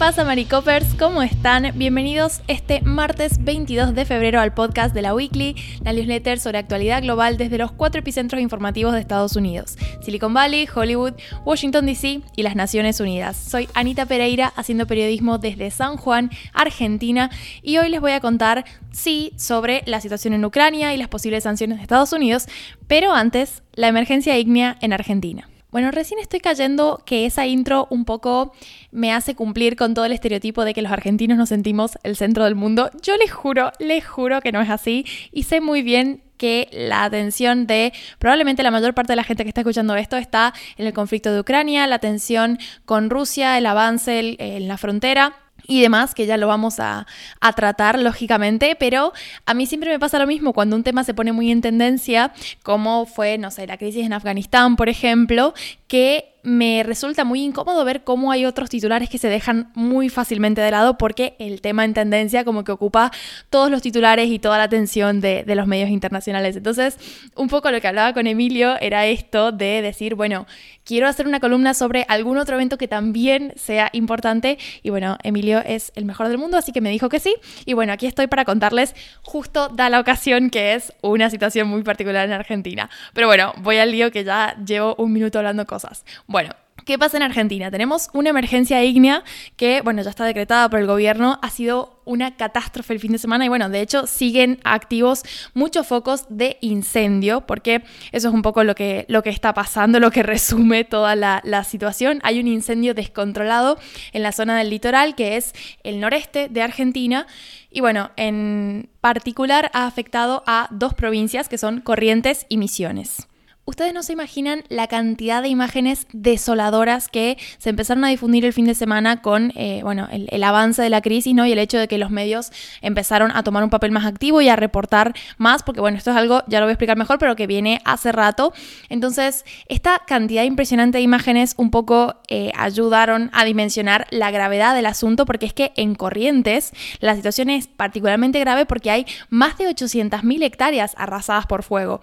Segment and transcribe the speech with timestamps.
[0.00, 0.94] pasa, Maricopers?
[0.94, 1.72] ¿Cómo están?
[1.74, 7.02] Bienvenidos este martes 22 de febrero al podcast de la Weekly, la newsletter sobre actualidad
[7.02, 11.12] global desde los cuatro epicentros informativos de Estados Unidos: Silicon Valley, Hollywood,
[11.44, 13.36] Washington DC y las Naciones Unidas.
[13.36, 17.28] Soy Anita Pereira, haciendo periodismo desde San Juan, Argentina,
[17.62, 21.42] y hoy les voy a contar, sí, sobre la situación en Ucrania y las posibles
[21.42, 22.46] sanciones de Estados Unidos,
[22.86, 25.46] pero antes, la emergencia ígnea en Argentina.
[25.70, 28.52] Bueno, recién estoy cayendo que esa intro un poco
[28.90, 32.44] me hace cumplir con todo el estereotipo de que los argentinos nos sentimos el centro
[32.44, 32.90] del mundo.
[33.02, 37.04] Yo les juro, les juro que no es así y sé muy bien que la
[37.04, 40.86] atención de probablemente la mayor parte de la gente que está escuchando esto está en
[40.86, 45.36] el conflicto de Ucrania, la tensión con Rusia, el avance en la frontera
[45.70, 47.06] y demás, que ya lo vamos a,
[47.40, 49.12] a, tratar lógicamente, pero
[49.46, 52.32] a mí siempre me pasa lo mismo cuando un tema se pone muy en tendencia,
[52.64, 55.54] como fue, no sé, la crisis en Afganistán, por ejemplo,
[55.86, 60.60] que me resulta muy incómodo ver cómo hay otros titulares que se dejan muy fácilmente
[60.60, 63.10] de lado porque el tema en tendencia como que ocupa
[63.50, 66.56] todos los titulares y toda la atención de, los medios internacionales.
[66.56, 66.96] Entonces,
[67.34, 70.46] un poco lo que hablaba con Emilio era esto de decir, bueno,
[70.84, 75.58] quiero hacer una columna sobre algún otro evento que también sea importante y bueno, Emilio
[75.58, 77.34] es el mejor del mundo, así que me dijo que sí.
[77.66, 81.82] Y bueno, aquí estoy para contarles justo da la ocasión que es una situación muy
[81.82, 82.88] particular en Argentina.
[83.12, 86.04] Pero bueno, voy al lío que ya llevo un minuto hablando cosas.
[86.30, 86.50] Bueno,
[86.86, 87.70] ¿Qué pasa en Argentina?
[87.70, 89.22] Tenemos una emergencia ígnea
[89.56, 93.18] que, bueno, ya está decretada por el gobierno, ha sido una catástrofe el fin de
[93.18, 98.42] semana y, bueno, de hecho siguen activos muchos focos de incendio, porque eso es un
[98.42, 102.20] poco lo que, lo que está pasando, lo que resume toda la, la situación.
[102.22, 103.78] Hay un incendio descontrolado
[104.12, 107.26] en la zona del litoral, que es el noreste de Argentina,
[107.70, 113.29] y, bueno, en particular ha afectado a dos provincias que son Corrientes y Misiones.
[113.70, 118.52] Ustedes no se imaginan la cantidad de imágenes desoladoras que se empezaron a difundir el
[118.52, 121.46] fin de semana con eh, bueno, el, avance de la crisis ¿no?
[121.46, 122.50] y el hecho de que los medios
[122.82, 126.16] empezaron a tomar un papel más activo y a reportar más, porque bueno, esto es
[126.16, 128.52] algo, ya lo voy a explicar mejor, pero que viene hace rato.
[128.88, 134.86] Entonces, esta cantidad impresionante de imágenes un poco eh, ayudaron a dimensionar la gravedad del
[134.86, 139.66] asunto, porque es que en Corrientes la situación es particularmente grave porque hay más de
[139.66, 142.00] 800.000 hectáreas arrasadas por fuego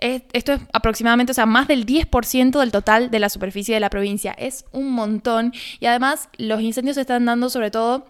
[0.00, 3.90] esto es aproximadamente, o sea, más del 10% del total de la superficie de la
[3.90, 4.32] provincia.
[4.32, 5.52] Es un montón.
[5.80, 8.06] Y además, los incendios se están dando sobre todo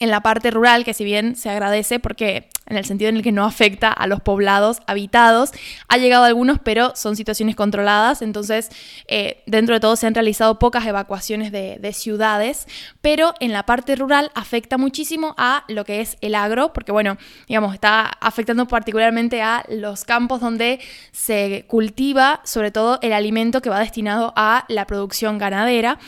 [0.00, 3.22] en la parte rural, que si bien se agradece porque en el sentido en el
[3.22, 5.50] que no afecta a los poblados habitados,
[5.88, 8.70] ha llegado algunos, pero son situaciones controladas, entonces
[9.08, 12.66] eh, dentro de todo se han realizado pocas evacuaciones de, ciudades,
[13.02, 17.18] pero en la parte rural afecta muchísimo a lo que es el agro, porque bueno,
[17.46, 23.68] digamos, está afectando particularmente a los campos donde se cultiva sobre todo el alimento que
[23.68, 25.98] va destinado a la producción ganadera.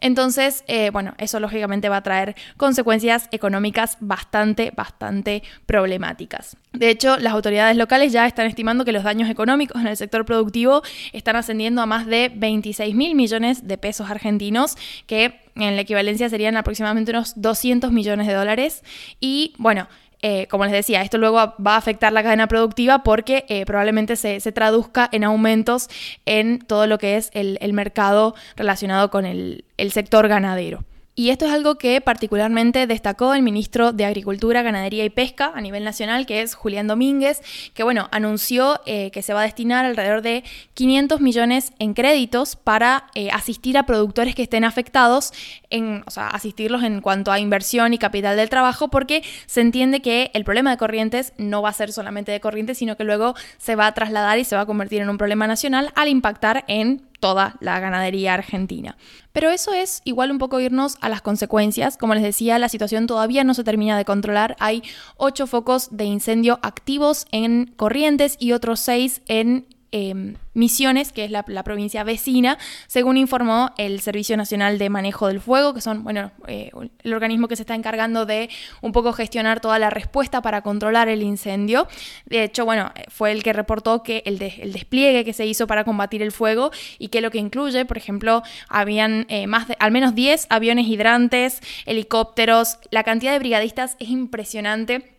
[0.00, 6.56] Entonces, eh, bueno, eso lógicamente va a traer consecuencias económicas bastante, bastante problemáticas.
[6.72, 10.24] De hecho, las autoridades locales ya están estimando que los daños económicos en el sector
[10.24, 15.82] productivo están ascendiendo a más de 26 mil millones de pesos argentinos, que en la
[15.82, 18.82] equivalencia serían aproximadamente unos 200 millones de dólares.
[19.20, 19.88] Y bueno,
[20.26, 24.16] eh, como les decía, esto luego va a afectar la cadena productiva porque eh, probablemente
[24.16, 25.90] se, traduzca en aumentos
[26.24, 30.82] en todo lo que es el, el mercado relacionado con el, el sector ganadero.
[31.16, 35.60] Y esto es algo que particularmente destacó el ministro de Agricultura, Ganadería y Pesca a
[35.60, 37.40] nivel nacional, que es Julián Domínguez,
[37.72, 40.42] que bueno, anunció eh, que se va a destinar alrededor de
[40.74, 45.32] 500 millones en créditos para eh, asistir a productores que estén afectados,
[45.70, 50.02] en, o sea, asistirlos en cuanto a inversión y capital del trabajo, porque se entiende
[50.02, 53.36] que el problema de corrientes no va a ser solamente de corrientes, sino que luego
[53.58, 56.64] se va a trasladar y se va a convertir en un problema nacional al impactar
[56.66, 58.98] en toda la ganadería argentina.
[59.32, 61.96] Pero eso es igual un poco irnos a las consecuencias.
[61.96, 64.56] Como les decía, la situación todavía no se termina de controlar.
[64.60, 64.82] Hay
[65.16, 69.64] ocho focos de incendio activos en Corrientes y otros seis en
[69.96, 72.58] Em, Misiones, que es la, provincia vecina,
[72.88, 76.72] según informó el Servicio Nacional de Manejo del Fuego, que son, bueno, eh,
[77.04, 78.50] el organismo que se está encargando de
[78.82, 81.86] un poco gestionar toda la respuesta para controlar el incendio.
[82.26, 85.84] De hecho, bueno, fue el que reportó que el, el despliegue que se hizo para
[85.84, 89.92] combatir el fuego y que lo que incluye, por ejemplo, habían eh, más de, al
[89.92, 95.13] menos 10 aviones hidrantes, helicópteros, la cantidad de brigadistas es impresionante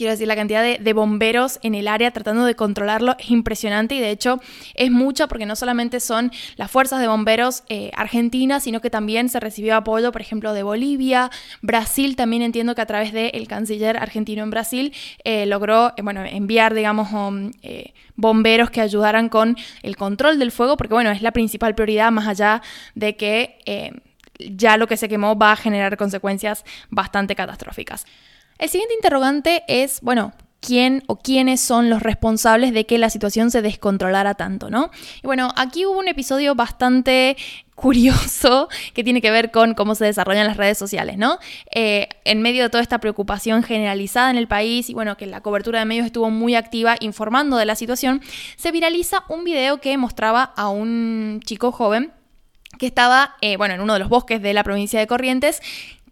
[0.00, 4.00] quiero decir, la cantidad de, bomberos en el área tratando de controlarlo es impresionante y
[4.00, 4.40] de hecho
[4.74, 9.28] es mucha porque no solamente son las fuerzas de bomberos eh, argentinas, sino que también
[9.28, 11.30] se recibió apoyo, por ejemplo, de Bolivia,
[11.60, 14.94] Brasil, también entiendo que a través del canciller argentino en Brasil
[15.24, 17.50] eh, logró, eh, bueno, enviar, digamos, um,
[18.16, 22.26] bomberos que ayudaran con el control del fuego, porque bueno, es la principal prioridad más
[22.26, 22.62] allá
[22.94, 23.58] de que
[24.38, 28.06] ya lo que se quemó va a generar consecuencias bastante catastróficas.
[28.60, 33.50] El siguiente interrogante es, bueno, quién o quiénes son los responsables de que la situación
[33.50, 34.90] se descontrolara tanto, ¿no?
[35.22, 37.38] Y bueno, aquí hubo un episodio bastante
[37.74, 41.38] curioso que tiene que ver con cómo se desarrollan las redes sociales, ¿no?
[41.74, 45.40] Eh, en medio de toda esta preocupación generalizada en el país y bueno, que la
[45.40, 48.20] cobertura de medios estuvo muy activa informando de la situación,
[48.56, 52.12] se viraliza un video que mostraba a un chico joven
[52.78, 55.60] que estaba, eh, bueno, en uno de los bosques de la provincia de Corrientes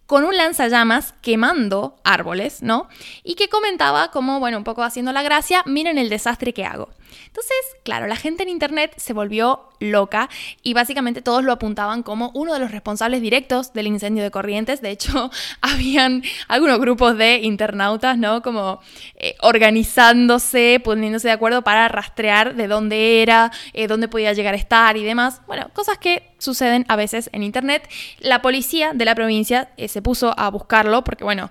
[0.09, 2.89] con un lanzallamas quemando árboles, ¿no?
[3.25, 6.89] Y que comentaba como, bueno, un poco haciendo la gracia, miren el desastre que hago.
[7.27, 10.29] Entonces, claro, la gente en Internet se volvió loca
[10.63, 14.81] y básicamente todos lo apuntaban como uno de los responsables directos del incendio de Corrientes.
[14.81, 18.43] De hecho, habían algunos grupos de internautas, ¿no?
[18.43, 18.81] Como
[19.17, 24.59] eh, organizándose, poniéndose de acuerdo para rastrear de dónde era, eh, dónde podía llegar a
[24.59, 25.41] estar y demás.
[25.47, 27.89] Bueno, cosas que suceden a veces en Internet.
[28.21, 31.51] La policía de la provincia eh, se puso a buscarlo porque, bueno,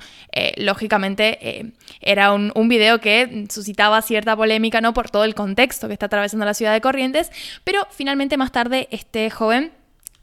[0.57, 4.93] lógicamente era un, un video que suscitaba cierta polémica, ¿no?
[4.93, 7.31] Por todo el contexto que está atravesando la ciudad de Corrientes,
[7.63, 9.71] pero finalmente más tarde este joven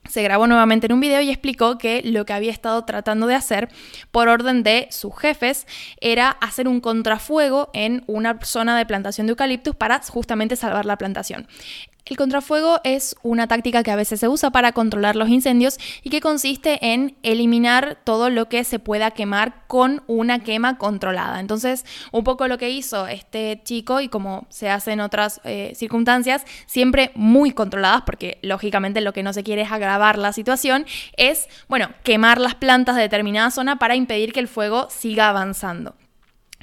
[0.06, 3.34] se grabó nuevamente en un video y explicó que lo que había estado tratando de
[3.34, 3.70] hacer
[4.10, 5.66] por orden de sus jefes
[6.02, 10.98] era hacer un contrafuego en una zona de plantación de eucaliptus para justamente salvar la
[10.98, 11.46] plantación.
[12.06, 16.10] El contrafuego es una táctica que a veces se usa para controlar los incendios y
[16.10, 21.40] que consiste en eliminar todo lo que se pueda quemar con una quema controlada.
[21.40, 25.72] Entonces, un poco lo que hizo este chico y como se hace en otras eh,
[25.74, 30.84] circunstancias, siempre muy controladas, porque lógicamente lo que no se quiere es agravar la situación,
[31.16, 35.94] es, bueno, quemar las plantas de determinada zona para impedir que el fuego siga avanzando.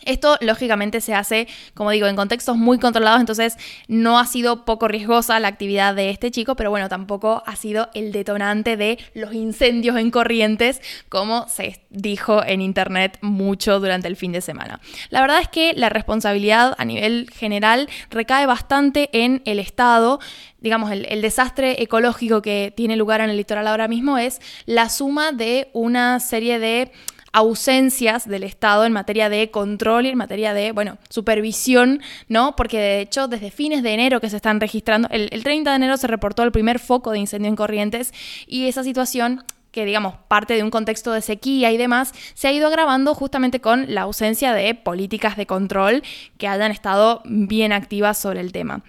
[0.05, 3.57] Esto lógicamente se hace, como digo, en contextos muy controlados, entonces
[3.87, 7.89] no ha sido poco riesgosa la actividad de este chico, pero bueno, tampoco ha sido
[7.93, 14.15] el detonante de los incendios en corrientes, como se dijo en internet mucho durante el
[14.15, 14.79] fin de semana.
[15.09, 20.19] La verdad es que la responsabilidad a nivel general recae bastante en el Estado
[20.61, 25.31] digamos, el, desastre ecológico que tiene lugar en el litoral ahora mismo es la suma
[25.31, 26.91] de una serie de
[27.33, 32.55] ausencias del Estado en materia de control y en materia de, bueno, supervisión, ¿no?
[32.55, 35.97] Porque de hecho, desde fines de enero que se están registrando, el, 30 de enero
[35.97, 38.13] se reportó el primer foco de incendio en Corrientes
[38.47, 42.51] y esa situación que digamos parte de un contexto de sequía y demás, se ha
[42.51, 46.03] ido agravando justamente con la ausencia de políticas de control
[46.37, 48.83] que hayan estado bien activas sobre el tema.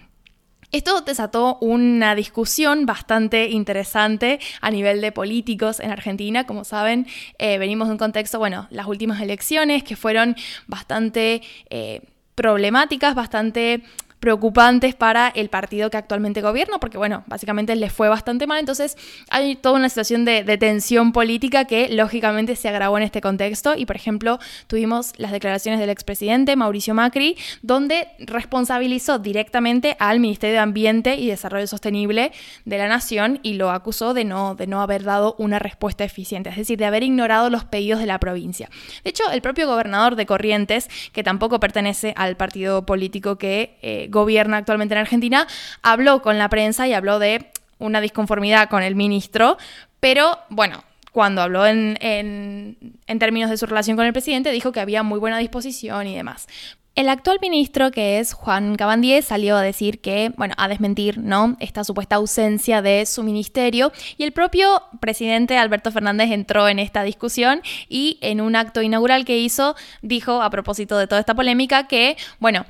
[0.73, 6.47] Esto desató una discusión bastante interesante a nivel de políticos en Argentina.
[6.47, 7.07] Como saben,
[7.39, 10.35] eh, venimos de un contexto, bueno, las últimas elecciones que fueron
[10.67, 12.01] bastante eh,
[12.35, 13.83] problemáticas, bastante
[14.23, 18.97] preocupantes para el partido que actualmente gobierna, porque bueno, básicamente les fue bastante mal, entonces
[19.31, 23.85] hay toda una situación de, tensión política que lógicamente se agravó en este contexto y
[23.85, 24.39] por ejemplo
[24.69, 31.27] tuvimos las declaraciones del expresidente Mauricio Macri, donde responsabilizó directamente al Ministerio de Ambiente y
[31.27, 32.31] Desarrollo Sostenible
[32.65, 36.51] de la Nación y lo acusó de no, de no haber dado una respuesta eficiente,
[36.51, 38.71] es decir, de haber ignorado los pedidos de la provincia.
[39.03, 44.11] De hecho, el propio gobernador de Corrientes, que tampoco pertenece al partido político que eh,
[44.12, 45.48] gobierna actualmente en Argentina,
[45.82, 49.58] habló con la prensa y habló de una disconformidad con el ministro,
[49.98, 54.81] pero bueno, cuando habló en, en, términos de su relación con el presidente, dijo que
[54.81, 56.48] había muy buena disposición y demás.
[56.94, 61.56] El actual ministro, que es Juan Cabandier, salió a decir que, bueno, a desmentir, ¿no?
[61.58, 63.93] Esta supuesta ausencia de su ministerio.
[64.19, 69.25] Y el propio presidente Alberto Fernández entró en esta discusión y en un acto inaugural
[69.25, 72.67] que hizo, dijo, a propósito de toda esta polémica, que, bueno,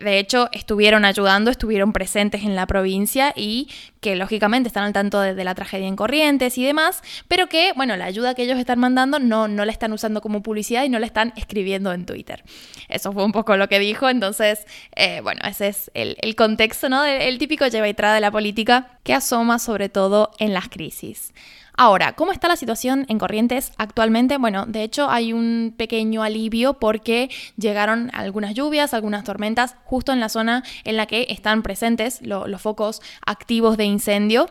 [0.00, 3.68] de hecho, estuvieron ayudando, estuvieron presentes en la provincia y
[4.00, 7.94] que lógicamente están al tanto de, la tragedia en Corrientes y demás, pero que, bueno,
[7.96, 10.98] la ayuda que ellos están mandando no, no la están usando como publicidad y no
[10.98, 12.44] la están escribiendo en Twitter.
[12.88, 16.88] Eso fue un poco lo que dijo, entonces, eh, bueno, ese es el, el contexto,
[16.88, 17.04] ¿no?
[17.04, 21.34] El, típico lleva y trae de la política que asoma sobre todo en las crisis.
[21.76, 24.38] Ahora, ¿cómo está la situación en Corrientes actualmente?
[24.38, 30.20] Bueno, de hecho hay un pequeño alivio porque llegaron algunas lluvias, algunas tormentas justo en
[30.20, 34.48] la zona en la que están presentes los focos activos de incendio.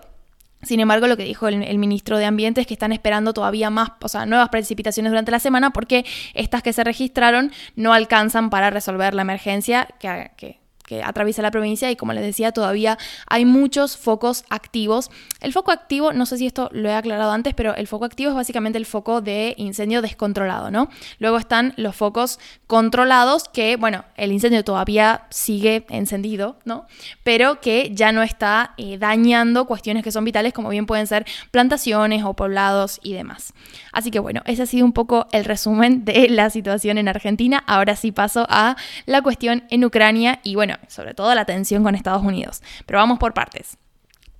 [0.63, 3.91] Sin embargo, lo que dijo el, ministro de Ambiente es que están esperando todavía más,
[4.01, 8.69] o sea, nuevas precipitaciones durante la semana porque estas que se registraron no alcanzan para
[8.69, 10.62] resolver la emergencia que, que
[11.03, 12.97] atraviesa la provincia y como les decía, todavía
[13.27, 15.09] hay muchos focos activos.
[15.41, 18.31] El foco activo, no sé si esto lo he aclarado antes, pero el foco activo
[18.31, 20.89] es básicamente el foco de incendio descontrolado, ¿no?
[21.19, 26.85] Luego están los focos controlados que, bueno, el incendio todavía sigue encendido, ¿no?
[27.23, 31.25] Pero que ya no está eh, dañando cuestiones que son vitales como bien pueden ser
[31.51, 33.53] plantaciones o poblados y demás.
[33.93, 37.63] Así que bueno, ese ha sido un poco el resumen de la situación en Argentina.
[37.65, 41.95] Ahora sí paso a la cuestión en Ucrania y bueno, sobre todo la tensión con
[41.95, 42.61] Estados Unidos.
[42.85, 43.77] Pero vamos por partes.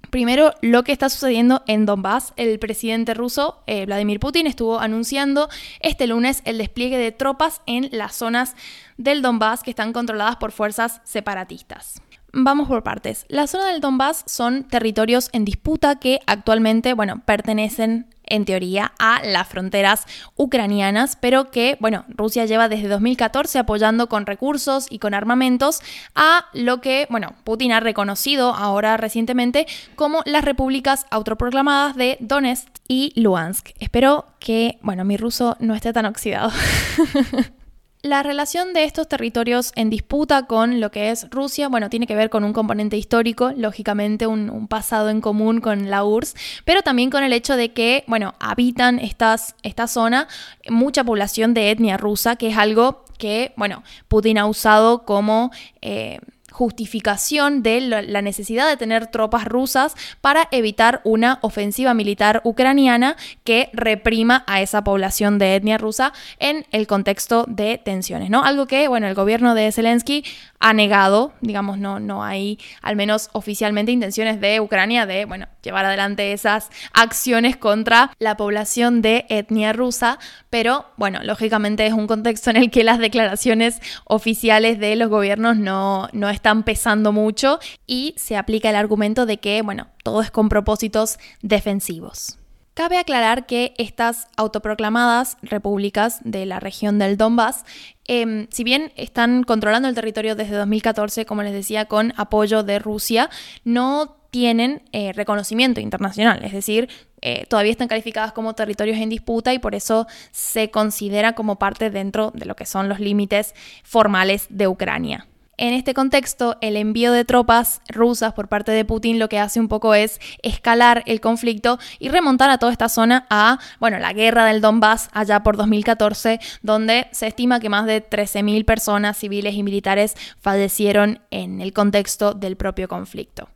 [0.10, 2.34] Primero, lo que está sucediendo en Donbass.
[2.36, 7.90] El presidente ruso, eh, Vladimir Putin, estuvo anunciando este lunes el despliegue de tropas en
[7.92, 8.56] las zonas
[8.98, 12.00] del Donbass que están controladas por fuerzas separatistas.
[12.32, 13.26] Vamos por partes.
[13.28, 19.22] La zona del Donbass son territorios en disputa que actualmente, bueno, pertenecen en teoría, a
[19.24, 25.14] las fronteras ucranianas, pero que, bueno, Rusia lleva desde 2014 apoyando con recursos y con
[25.14, 25.82] armamentos
[26.16, 32.68] a lo que, bueno, Putin ha reconocido ahora recientemente como las repúblicas autoproclamadas de Donetsk
[32.88, 33.70] y Luhansk.
[33.80, 36.52] Espero que, bueno, mi ruso no esté tan oxidado.
[38.06, 42.18] La relación de estos territorios en disputa con lo que es Rusia, bueno, tiene que
[42.18, 47.10] ver con un componente histórico, lógicamente un, pasado en común con la URSS, pero también
[47.10, 50.28] con el hecho de que, bueno, habitan estas, esta zona
[50.70, 55.52] mucha población de etnia rusa, que es algo que, bueno, Putin ha usado como...
[55.82, 56.20] Eh,
[56.54, 63.70] justificación de la necesidad de tener tropas rusas para evitar una ofensiva militar ucraniana que
[63.74, 68.44] reprima a esa población de etnia rusa en el contexto de tensiones, ¿no?
[68.44, 70.24] Algo que, bueno, el gobierno de Zelensky
[70.64, 75.84] ha negado, digamos, no, no hay al menos oficialmente intenciones de Ucrania de, bueno, llevar
[75.84, 82.50] adelante esas acciones contra la población de etnia rusa, pero bueno, lógicamente es un contexto
[82.50, 88.16] en el que las declaraciones oficiales de los gobiernos no, no están pesando mucho y
[88.18, 92.38] se aplica el argumento de que, bueno, todo es con propósitos defensivos.
[92.74, 97.66] Cabe aclarar que estas autoproclamadas repúblicas de la región del Donbass,
[98.06, 102.80] em, si bien están controlando el territorio desde 2014, como les decía, con apoyo de
[102.80, 103.30] Rusia,
[103.64, 106.90] no tienen eh, reconocimiento internacional, es decir,
[107.22, 111.92] eh, todavía están calificadas como territorios en disputa y por eso se considera como parte
[111.92, 113.54] dentro de lo que son los límites
[113.84, 115.28] formales de Ucrania.
[115.56, 119.60] En este contexto, el envío de tropas rusas por parte de Putin lo que hace
[119.60, 124.14] un poco es escalar el conflicto y remontar a toda esta zona a, bueno, la
[124.14, 129.54] guerra del Donbass allá por 2014, donde se estima que más de 13.000 personas civiles
[129.54, 133.48] y militares fallecieron en el contexto del propio conflicto.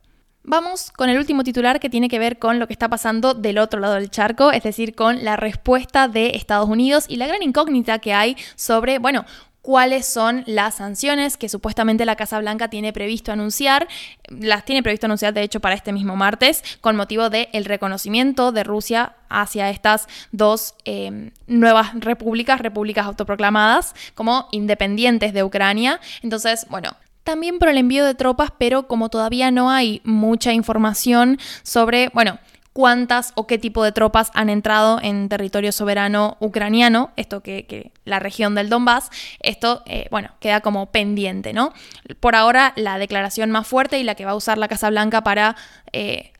[0.44, 3.58] Vamos con el último titular que tiene que ver con lo que está pasando del
[3.58, 7.42] otro lado del charco, es decir, con la respuesta de Estados Unidos y la gran
[7.42, 9.26] incógnita que hay sobre, bueno,
[9.68, 13.86] cuáles son las sanciones que supuestamente la Casa Blanca tiene previsto anunciar.
[14.30, 18.50] Las tiene previsto anunciar, de hecho, para este mismo martes, con motivo del el reconocimiento
[18.50, 26.00] de Rusia hacia estas dos em, nuevas repúblicas, repúblicas autoproclamadas, como independientes de Ucrania.
[26.22, 31.38] Entonces, bueno, también por el envío de tropas, pero como todavía no hay mucha información
[31.62, 32.38] sobre, bueno,
[32.78, 38.20] cuántas o qué tipo de tropas han entrado en territorio soberano ucraniano, esto que, la
[38.20, 41.72] región del Donbass, esto, eh, bueno, queda como pendiente, ¿no?
[42.20, 45.24] Por ahora, la declaración más fuerte y la que va a usar la Casa Blanca
[45.24, 45.56] para...
[45.92, 46.32] Eh,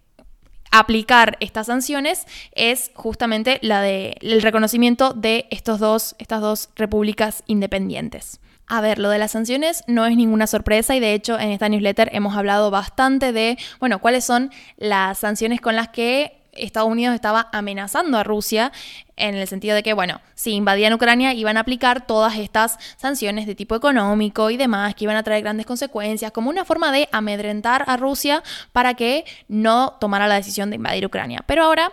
[0.70, 8.38] aplicar estas sanciones es justamente la del reconocimiento de estos dos, estas dos repúblicas independientes.
[8.68, 11.70] A ver, lo de las sanciones no es ninguna sorpresa y de hecho en esta
[11.70, 17.14] newsletter hemos hablado bastante de, bueno, cuáles son las sanciones con las que Estados Unidos
[17.14, 18.72] estaba amenazando a Rusia
[19.16, 23.46] en el sentido de que, bueno, si invadían Ucrania iban a aplicar todas estas sanciones
[23.46, 27.08] de tipo económico y demás, que iban a traer grandes consecuencias, como una forma de
[27.10, 31.42] amedrentar a Rusia para que no tomara la decisión de invadir Ucrania.
[31.46, 31.92] Pero ahora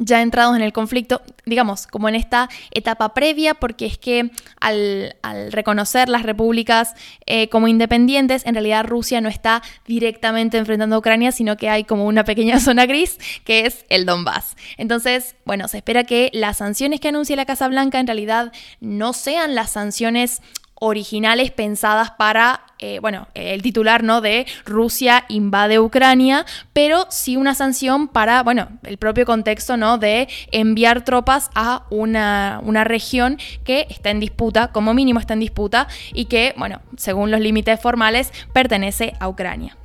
[0.00, 5.14] ya entrados en el conflicto, digamos, como en esta etapa previa, porque es que al,
[5.50, 6.94] reconocer las repúblicas
[7.26, 11.84] eh, como independientes, en realidad Rusia no está directamente enfrentando a Ucrania, sino que hay
[11.84, 14.56] como una pequeña zona gris, que es el Donbass.
[14.76, 19.12] Entonces, bueno, se espera que las sanciones que anuncie la Casa Blanca en realidad no
[19.12, 20.42] sean las sanciones
[20.78, 24.20] originales pensadas para, eh, bueno, el titular, ¿no?
[24.20, 29.98] De Rusia invade Ucrania, pero sí una sanción para, bueno, el propio contexto, ¿no?
[29.98, 35.40] De enviar tropas a una, una región que está en disputa, como mínimo está en
[35.40, 39.76] disputa, y que, bueno, según los límites formales, pertenece a Ucrania.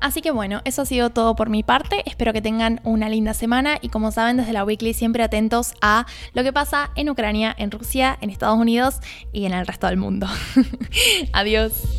[0.00, 2.02] Así que bueno, eso ha sido todo por mi parte.
[2.06, 6.06] Espero que tengan una linda semana y como saben desde la Weekly siempre atentos a
[6.34, 9.00] lo que pasa en Ucrania, en Rusia, en Estados Unidos
[9.32, 10.28] y en el resto del mundo.
[11.32, 11.97] Adiós.